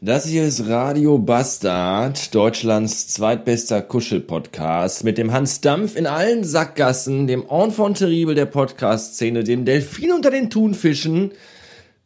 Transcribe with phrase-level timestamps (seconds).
[0.00, 7.26] Das hier ist Radio Bastard, Deutschlands zweitbester Kuschel-Podcast mit dem Hans Dampf in allen Sackgassen,
[7.26, 11.32] dem Enfant terrible der Podcast-Szene, dem Delfin unter den Thunfischen,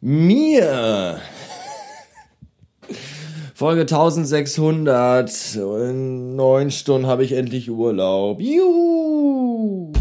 [0.01, 1.19] mir.
[3.53, 5.55] Folge 1600.
[5.55, 8.41] In neun Stunden habe ich endlich Urlaub.
[8.41, 9.93] Juhu!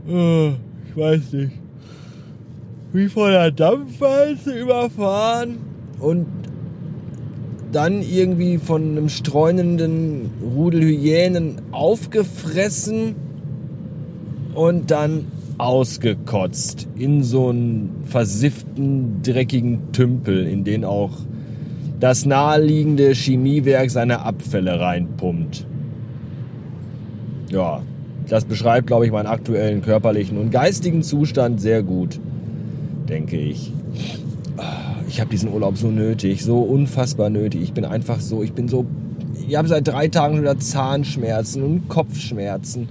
[0.07, 0.51] oh,
[0.87, 1.51] ich weiß nicht,
[2.93, 5.57] wie von der Dampfwalze überfahren
[5.99, 6.27] und
[7.71, 13.15] dann irgendwie von einem streunenden Rudel Hyänen aufgefressen
[14.53, 15.25] und dann
[15.57, 21.11] ausgekotzt in so einen versifften, dreckigen Tümpel, in den auch
[21.99, 25.65] das naheliegende Chemiewerk seine Abfälle reinpumpt
[27.55, 27.81] ja,
[28.27, 32.19] das beschreibt, glaube ich, meinen aktuellen körperlichen und geistigen Zustand sehr gut,
[33.07, 33.71] denke ich.
[35.07, 37.61] Ich habe diesen Urlaub so nötig, so unfassbar nötig.
[37.61, 38.85] Ich bin einfach so, ich bin so,
[39.47, 42.89] ich habe seit drei Tagen wieder Zahnschmerzen und Kopfschmerzen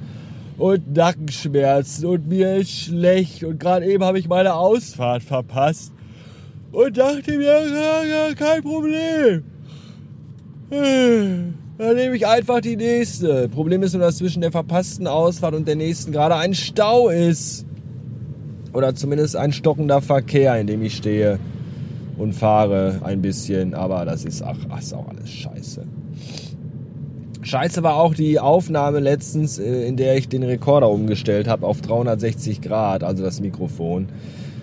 [0.57, 5.93] und Nackenschmerzen und mir ist schlecht und gerade eben habe ich meine Ausfahrt verpasst
[6.73, 9.45] und dachte mir, ja, ja, kein Problem.
[11.77, 13.49] Dann nehme ich einfach die nächste.
[13.49, 17.67] Problem ist nur, dass zwischen der verpassten Ausfahrt und der nächsten gerade ein Stau ist.
[18.73, 21.39] Oder zumindest ein stockender Verkehr, in dem ich stehe
[22.17, 23.75] und fahre ein bisschen.
[23.75, 25.85] Aber das ist, ach, ach ist auch alles scheiße.
[27.43, 31.83] Scheiße war auch die Aufnahme letztens, äh, in der ich den Rekorder umgestellt habe auf
[31.83, 34.09] 360 Grad, also das Mikrofon.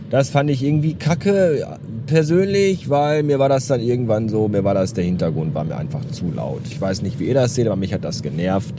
[0.10, 1.78] Das fand ich irgendwie kacke
[2.12, 5.78] persönlich, weil mir war das dann irgendwann so, mir war das der Hintergrund, war mir
[5.78, 6.60] einfach zu laut.
[6.66, 8.76] Ich weiß nicht, wie ihr das seht, aber mich hat das genervt.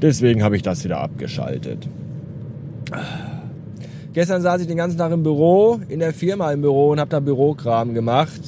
[0.00, 1.88] Deswegen habe ich das wieder abgeschaltet.
[4.12, 7.10] Gestern saß ich den ganzen Tag im Büro, in der Firma im Büro und habe
[7.10, 8.40] da Bürokram gemacht.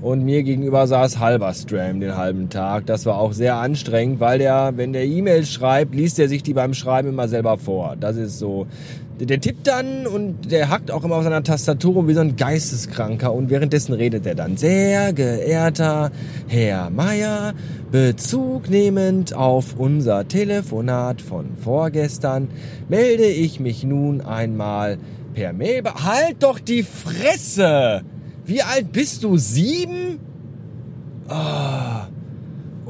[0.00, 2.86] Und mir gegenüber saß Halberstram den halben Tag.
[2.86, 6.54] Das war auch sehr anstrengend, weil der, wenn der E-Mails schreibt, liest er sich die
[6.54, 7.96] beim Schreiben immer selber vor.
[8.00, 8.66] Das ist so
[9.20, 12.36] der tippt dann und der hackt auch immer auf seiner Tastatur rum wie so ein
[12.36, 14.56] Geisteskranker und währenddessen redet er dann.
[14.56, 16.10] Sehr geehrter
[16.48, 17.54] Herr Meier,
[17.90, 22.48] Bezug nehmend auf unser Telefonat von vorgestern,
[22.88, 24.98] melde ich mich nun einmal
[25.34, 25.82] per Mail.
[25.84, 28.02] Halt doch die Fresse!
[28.46, 29.36] Wie alt bist du?
[29.36, 30.18] Sieben?
[31.28, 32.08] Ah.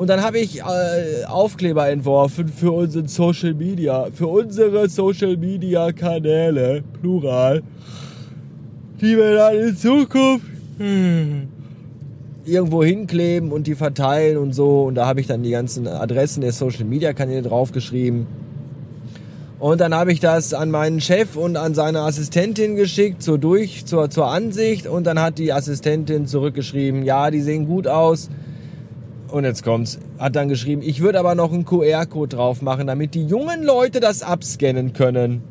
[0.00, 5.92] Und dann habe ich äh, Aufkleber entworfen für unseren Social Media, für unsere Social Media
[5.92, 7.62] Kanäle, plural,
[8.98, 10.46] die wir dann in Zukunft
[10.78, 11.48] hm,
[12.46, 14.84] irgendwo hinkleben und die verteilen und so.
[14.84, 18.26] Und da habe ich dann die ganzen Adressen der Social Media Kanäle draufgeschrieben.
[19.58, 23.84] Und dann habe ich das an meinen Chef und an seine Assistentin geschickt zur Durch,
[23.84, 24.86] zur, zur Ansicht.
[24.86, 28.30] Und dann hat die Assistentin zurückgeschrieben, ja, die sehen gut aus
[29.32, 33.14] und jetzt kommt's, hat dann geschrieben, ich würde aber noch einen QR-Code drauf machen, damit
[33.14, 35.42] die jungen Leute das abscannen können.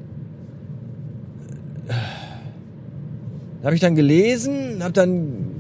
[1.88, 5.60] Da habe ich dann gelesen, habe dann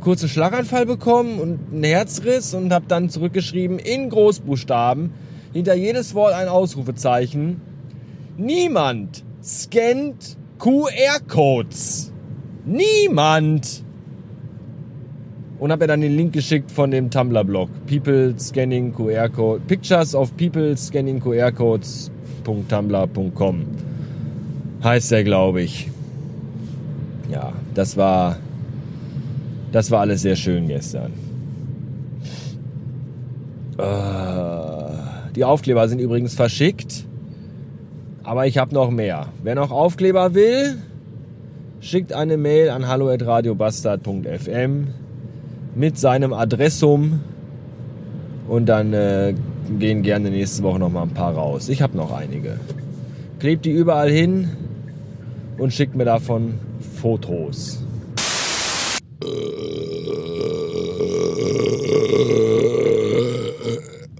[0.00, 5.12] kurzen Schlaganfall bekommen und einen Herzriss und habe dann zurückgeschrieben in Großbuchstaben
[5.52, 7.60] hinter jedes Wort ein Ausrufezeichen.
[8.36, 12.12] Niemand scannt QR-Codes.
[12.64, 13.84] Niemand
[15.58, 17.68] und habe mir dann den Link geschickt von dem Tumblr-Blog.
[17.86, 19.60] People Scanning QR Code.
[19.66, 23.66] Pictures of People Scanning QR Codes.tumblr.com
[24.82, 25.90] heißt der, glaube ich.
[27.30, 28.36] Ja, das war
[29.72, 31.12] das war alles sehr schön gestern.
[33.78, 37.04] Äh, die Aufkleber sind übrigens verschickt.
[38.22, 39.28] Aber ich habe noch mehr.
[39.42, 40.76] Wer noch Aufkleber will,
[41.80, 44.88] schickt eine Mail an hallo@radiobastard.fm
[45.76, 47.20] mit seinem Adressum.
[48.48, 49.34] Und dann äh,
[49.78, 51.68] gehen gerne nächste Woche noch mal ein paar raus.
[51.68, 52.58] Ich habe noch einige.
[53.38, 54.48] Klebt die überall hin
[55.58, 56.54] und schickt mir davon
[57.00, 57.82] Fotos.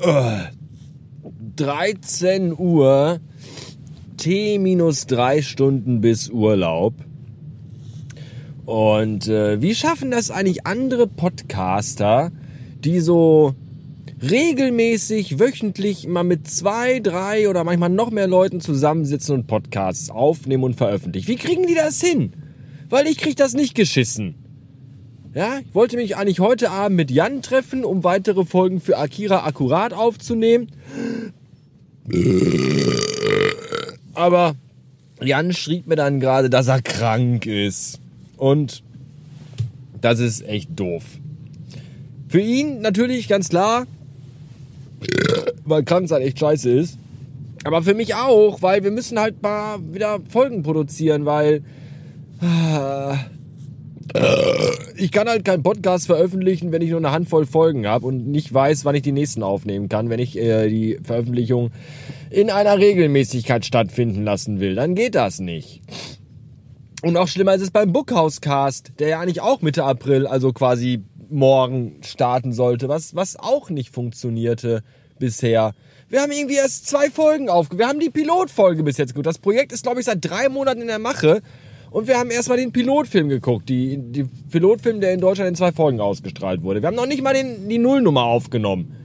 [0.00, 0.36] Äh,
[1.56, 3.20] 13 Uhr,
[4.18, 6.94] T minus drei Stunden bis Urlaub.
[8.66, 12.32] Und äh, wie schaffen das eigentlich andere Podcaster,
[12.84, 13.54] die so
[14.20, 20.64] regelmäßig, wöchentlich mal mit zwei, drei oder manchmal noch mehr Leuten zusammensitzen und Podcasts aufnehmen
[20.64, 21.28] und veröffentlichen?
[21.28, 22.32] Wie kriegen die das hin?
[22.88, 24.34] Weil ich krieg das nicht geschissen.
[25.32, 29.44] Ja, ich wollte mich eigentlich heute Abend mit Jan treffen, um weitere Folgen für Akira
[29.44, 30.72] akkurat aufzunehmen.
[34.14, 34.56] Aber
[35.22, 38.00] Jan schrieb mir dann gerade, dass er krank ist.
[38.36, 38.82] Und
[40.00, 41.04] das ist echt doof.
[42.28, 43.86] Für ihn natürlich ganz klar,
[45.64, 46.98] weil krank sein echt scheiße ist.
[47.64, 51.62] Aber für mich auch, weil wir müssen halt mal wieder Folgen produzieren, weil
[52.40, 53.16] äh,
[54.96, 58.52] ich kann halt keinen Podcast veröffentlichen, wenn ich nur eine Handvoll Folgen habe und nicht
[58.52, 61.70] weiß, wann ich die nächsten aufnehmen kann, wenn ich äh, die Veröffentlichung
[62.30, 64.74] in einer Regelmäßigkeit stattfinden lassen will.
[64.74, 65.82] Dann geht das nicht.
[67.06, 70.52] Und noch schlimmer ist es beim Bookhouse Cast, der ja eigentlich auch Mitte April, also
[70.52, 74.82] quasi morgen starten sollte, was, was auch nicht funktionierte
[75.20, 75.72] bisher.
[76.08, 77.78] Wir haben irgendwie erst zwei Folgen aufge...
[77.78, 79.24] Wir haben die Pilotfolge bis jetzt gut.
[79.24, 81.42] Das Projekt ist, glaube ich, seit drei Monaten in der Mache.
[81.92, 83.68] Und wir haben erstmal den Pilotfilm geguckt.
[83.68, 86.82] Die, die Pilotfilm, der in Deutschland in zwei Folgen ausgestrahlt wurde.
[86.82, 88.96] Wir haben noch nicht mal den, die Nullnummer aufgenommen.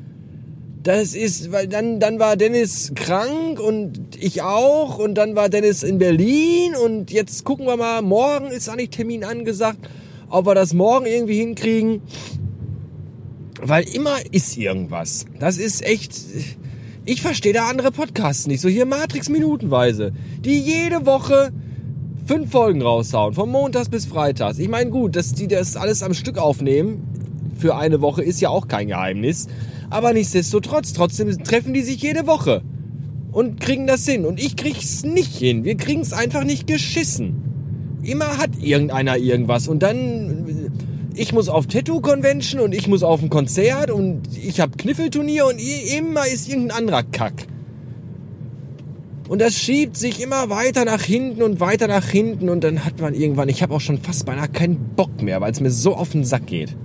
[0.84, 4.98] Das ist, weil dann, dann war Dennis krank und ich auch.
[4.98, 6.76] Und dann war Dennis in Berlin.
[6.76, 9.80] Und jetzt gucken wir mal, morgen ist eigentlich Termin angesagt,
[10.30, 12.02] ob wir das morgen irgendwie hinkriegen.
[13.62, 15.26] Weil immer ist irgendwas.
[15.40, 16.16] Das ist echt.
[17.06, 18.62] Ich verstehe da andere Podcasts nicht.
[18.62, 20.14] So hier Matrix minutenweise.
[20.44, 21.52] Die jede Woche
[22.26, 23.36] fünf Folgen raushauen.
[23.36, 24.58] Von Montags bis Freitags.
[24.58, 27.08] Ich meine, gut, dass die das alles am Stück aufnehmen
[27.62, 29.48] für eine Woche ist ja auch kein Geheimnis.
[29.92, 32.64] Aber nichtsdestotrotz, trotzdem treffen die sich jede Woche.
[33.32, 34.26] Und kriegen das hin.
[34.26, 35.64] Und ich krieg's nicht hin.
[35.64, 38.00] Wir kriegen's einfach nicht geschissen.
[38.02, 39.68] Immer hat irgendeiner irgendwas.
[39.68, 40.72] Und dann
[41.16, 45.60] ich muss auf Tattoo-Convention und ich muss auf ein Konzert und ich habe Kniffelturnier und
[45.98, 47.48] immer ist irgendein anderer Kack.
[49.28, 53.00] Und das schiebt sich immer weiter nach hinten und weiter nach hinten und dann hat
[53.00, 55.96] man irgendwann, ich habe auch schon fast beinahe keinen Bock mehr, weil es mir so
[55.96, 56.76] auf den Sack geht.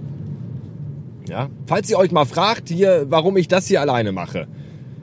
[1.28, 4.46] Ja, falls ihr euch mal fragt hier, warum ich das hier alleine mache.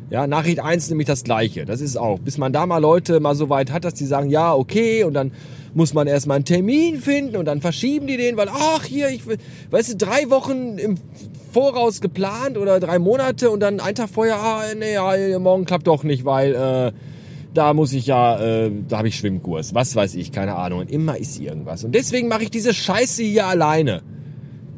[0.10, 1.66] Ja, Nachricht 1 nämlich das gleiche.
[1.66, 4.30] Das ist auch, bis man da mal Leute mal so weit hat, dass die sagen,
[4.30, 5.32] ja, okay, und dann
[5.74, 9.26] muss man erstmal einen Termin finden und dann verschieben die den, weil, ach, hier, ich
[9.26, 9.38] will,
[9.72, 10.98] weißt du, drei Wochen im
[11.52, 15.88] Voraus geplant oder drei Monate und dann einen Tag vorher, ah, nee, ja, morgen klappt
[15.88, 16.92] doch nicht, weil, äh,
[17.54, 20.80] da muss ich ja, äh, da habe ich Schwimmkurs, was weiß ich, keine Ahnung.
[20.80, 21.84] Und immer ist irgendwas.
[21.84, 24.02] Und deswegen mache ich diese Scheiße hier alleine.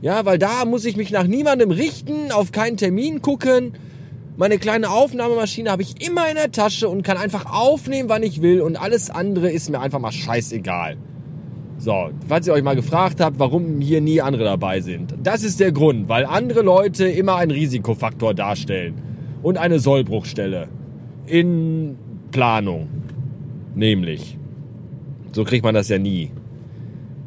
[0.05, 3.73] Ja, weil da muss ich mich nach niemandem richten, auf keinen Termin gucken.
[4.37, 8.43] Meine kleine Aufnahmemaschine habe ich immer in der Tasche und kann einfach aufnehmen, wann ich
[8.43, 8.61] will.
[8.61, 10.97] Und alles andere ist mir einfach mal scheißegal.
[11.79, 15.15] So, falls ihr euch mal gefragt habt, warum hier nie andere dabei sind.
[15.23, 19.01] Das ist der Grund, weil andere Leute immer einen Risikofaktor darstellen.
[19.41, 20.67] Und eine Sollbruchstelle.
[21.25, 21.97] In
[22.29, 22.89] Planung.
[23.73, 24.37] Nämlich.
[25.31, 26.29] So kriegt man das ja nie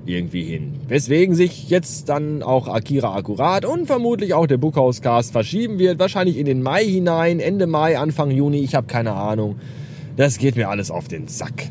[0.09, 0.75] irgendwie hin.
[0.89, 5.99] Weswegen sich jetzt dann auch Akira Akkurat und vermutlich auch der Bookhouse Cast verschieben wird.
[5.99, 8.59] Wahrscheinlich in den Mai hinein, Ende Mai, Anfang Juni.
[8.59, 9.57] Ich habe keine Ahnung.
[10.17, 11.71] Das geht mir alles auf den Sack.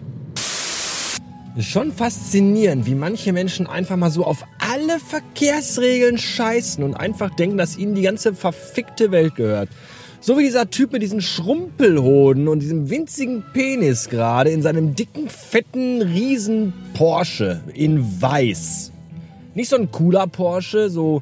[1.59, 7.57] Schon faszinierend, wie manche Menschen einfach mal so auf alle Verkehrsregeln scheißen und einfach denken,
[7.57, 9.69] dass ihnen die ganze verfickte Welt gehört.
[10.19, 15.29] So wie dieser Typ mit diesen Schrumpelhoden und diesem winzigen Penis gerade in seinem dicken,
[15.29, 18.91] fetten, riesen Porsche in weiß.
[19.53, 21.21] Nicht so ein cooler Porsche, so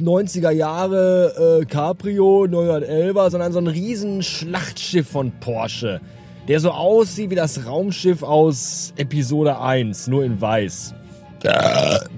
[0.00, 6.00] 90er Jahre äh, Cabrio 911, sondern so ein riesen Schlachtschiff von Porsche,
[6.48, 10.94] der so aussieht wie das Raumschiff aus Episode 1, nur in weiß.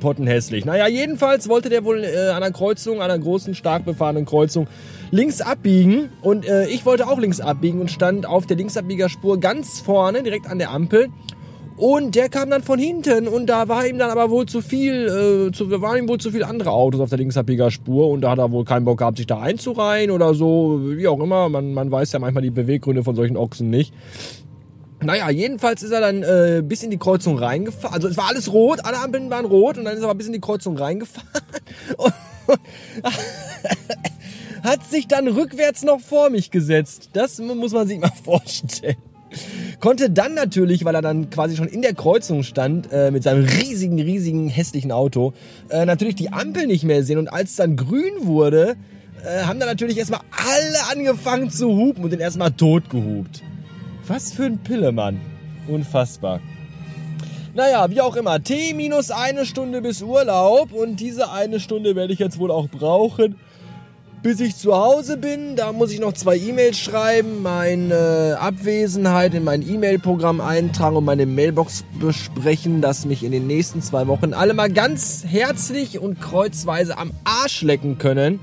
[0.00, 0.64] Pottenhässlich.
[0.64, 4.66] Naja, jedenfalls wollte der wohl äh, an einer Kreuzung, an einer großen, stark befahrenen Kreuzung,
[5.12, 6.08] links abbiegen.
[6.22, 10.48] Und äh, ich wollte auch links abbiegen und stand auf der Linksabbiegerspur ganz vorne, direkt
[10.48, 11.10] an der Ampel.
[11.76, 15.48] Und der kam dann von hinten und da war ihm dann aber wohl zu viel,
[15.48, 18.38] äh, zu, waren ihm wohl zu viele andere Autos auf der Linksabbiegerspur und da hat
[18.38, 21.48] er wohl keinen Bock gehabt, sich da einzureihen oder so, wie auch immer.
[21.48, 23.94] Man, man weiß ja manchmal die Beweggründe von solchen Ochsen nicht.
[25.02, 27.94] Naja, jedenfalls ist er dann äh, bis in die Kreuzung reingefahren.
[27.94, 30.26] Also es war alles rot, alle Ampeln waren rot und dann ist er aber bis
[30.28, 31.28] in die Kreuzung reingefahren.
[31.96, 32.12] Und
[34.62, 37.10] hat sich dann rückwärts noch vor mich gesetzt.
[37.12, 38.96] Das muss man sich mal vorstellen.
[39.80, 43.44] Konnte dann natürlich, weil er dann quasi schon in der Kreuzung stand, äh, mit seinem
[43.44, 45.32] riesigen, riesigen, hässlichen Auto,
[45.70, 47.18] äh, natürlich die Ampel nicht mehr sehen.
[47.18, 48.76] Und als es dann grün wurde,
[49.24, 53.42] äh, haben dann natürlich erstmal alle angefangen zu hupen und den erstmal tot gehupt.
[54.06, 55.20] Was für ein Pillemann.
[55.66, 56.40] Unfassbar.
[57.54, 58.42] Naja, wie auch immer.
[58.42, 60.72] T minus eine Stunde bis Urlaub.
[60.72, 63.36] Und diese eine Stunde werde ich jetzt wohl auch brauchen,
[64.22, 65.56] bis ich zu Hause bin.
[65.56, 71.26] Da muss ich noch zwei E-Mails schreiben, meine Abwesenheit in mein E-Mail-Programm eintragen und meine
[71.26, 76.96] Mailbox besprechen, dass mich in den nächsten zwei Wochen alle mal ganz herzlich und kreuzweise
[76.98, 78.38] am Arsch lecken können.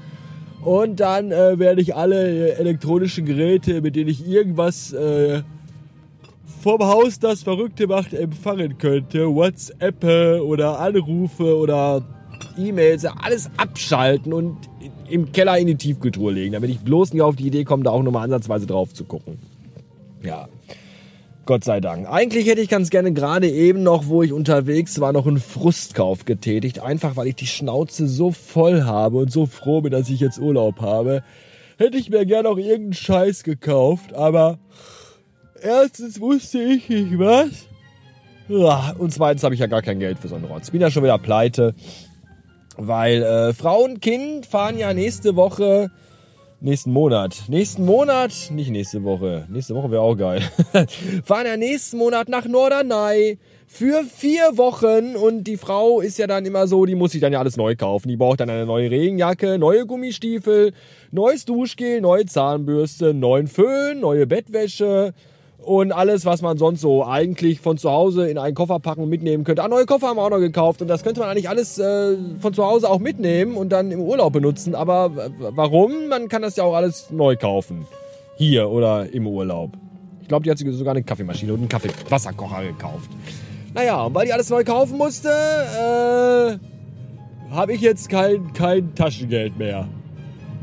[0.61, 4.93] Und dann äh, werde ich alle äh, elektronischen Geräte, mit denen ich irgendwas...
[4.93, 5.43] Äh,
[6.61, 10.03] vom Haus das Verrückte macht empfangen könnte, WhatsApp
[10.41, 12.01] oder Anrufe oder
[12.57, 14.57] E-Mails, alles abschalten und
[15.09, 17.91] im Keller in die Tiefkultur legen, damit ich bloß nicht auf die Idee komme, da
[17.91, 19.39] auch nochmal ansatzweise drauf zu gucken.
[20.23, 20.47] Ja.
[21.45, 22.07] Gott sei Dank.
[22.07, 26.25] Eigentlich hätte ich ganz gerne gerade eben noch, wo ich unterwegs war, noch einen Frustkauf
[26.25, 26.79] getätigt.
[26.79, 30.39] Einfach weil ich die Schnauze so voll habe und so froh bin, dass ich jetzt
[30.39, 31.23] Urlaub habe.
[31.77, 34.59] Hätte ich mir gerne auch irgendeinen Scheiß gekauft, aber
[35.59, 37.67] erstens wusste ich nicht was.
[38.99, 40.69] Und zweitens habe ich ja gar kein Geld für so einen Rotz.
[40.69, 41.73] Bin ja schon wieder pleite.
[42.81, 45.91] Weil äh, Frau und Kind fahren ja nächste Woche,
[46.61, 50.41] nächsten Monat, nächsten Monat, nicht nächste Woche, nächste Woche wäre auch geil,
[51.25, 55.15] fahren ja nächsten Monat nach Norderney für vier Wochen.
[55.15, 57.75] Und die Frau ist ja dann immer so, die muss sich dann ja alles neu
[57.75, 58.07] kaufen.
[58.07, 60.73] Die braucht dann eine neue Regenjacke, neue Gummistiefel,
[61.11, 65.13] neues Duschgel, neue Zahnbürste, neuen Föhn, neue Bettwäsche,
[65.63, 69.09] und alles, was man sonst so eigentlich von zu Hause in einen Koffer packen und
[69.09, 69.63] mitnehmen könnte.
[69.63, 72.15] Ah, neue Koffer haben wir auch noch gekauft und das könnte man eigentlich alles äh,
[72.39, 74.73] von zu Hause auch mitnehmen und dann im Urlaub benutzen.
[74.73, 76.07] Aber warum?
[76.07, 77.85] Man kann das ja auch alles neu kaufen.
[78.37, 79.71] Hier oder im Urlaub.
[80.21, 83.09] Ich glaube, die hat sich sogar eine Kaffeemaschine und einen Kaffeewasserkocher gekauft.
[83.73, 89.57] Naja, und weil die alles neu kaufen musste, äh, habe ich jetzt kein, kein Taschengeld
[89.57, 89.87] mehr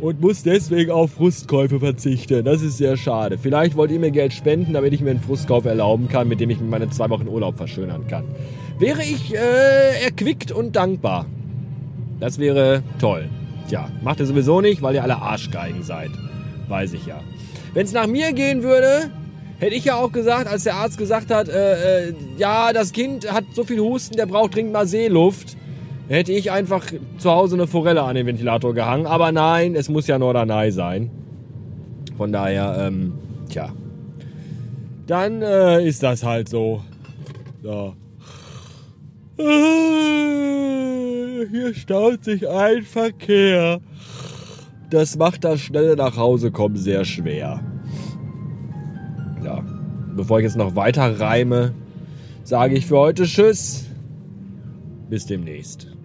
[0.01, 2.45] und muss deswegen auf Frustkäufe verzichten.
[2.45, 3.39] Das ist sehr schade.
[3.39, 6.51] Vielleicht wollt ihr mir Geld spenden, damit ich mir einen Frustkauf erlauben kann, mit dem
[6.51, 8.25] ich mir meine zwei Wochen Urlaub verschönern kann.
[8.79, 11.27] Wäre ich äh, erquickt und dankbar.
[12.21, 13.29] Das wäre toll.
[13.69, 16.11] Tja, macht ihr sowieso nicht, weil ihr alle Arschgeigen seid.
[16.69, 17.21] Weiß ich ja.
[17.75, 19.11] Wenn es nach mir gehen würde,
[19.59, 23.31] hätte ich ja auch gesagt, als der Arzt gesagt hat, äh, äh, ja, das Kind
[23.31, 25.57] hat so viel Husten, der braucht dringend mal Seeluft
[26.09, 26.85] hätte ich einfach
[27.19, 29.07] zu Hause eine Forelle an den Ventilator gehangen.
[29.07, 31.11] Aber nein, es muss ja Norderney sein.
[32.17, 33.15] Von daher, ähm,
[33.49, 33.73] tja.
[35.07, 36.83] Dann äh, ist das halt so.
[37.63, 37.95] So.
[41.51, 43.81] Hier staut sich ein Verkehr.
[44.91, 47.61] Das macht das schnelle nach Hause kommen sehr schwer.
[49.45, 49.65] Ja.
[50.15, 51.75] Bevor ich jetzt noch weiter reime,
[52.45, 53.85] sage ich für heute Tschüss.
[55.11, 55.96] Bis demnächst.